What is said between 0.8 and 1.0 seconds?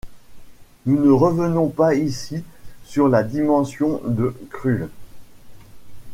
Nous